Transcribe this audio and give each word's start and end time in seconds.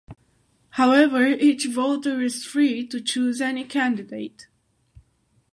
However, 0.81 1.27
each 1.27 1.67
voter 1.67 2.21
is 2.23 2.43
free 2.43 2.87
to 2.87 2.99
choose 2.99 3.39
any 3.39 3.63
candidate. 3.63 4.47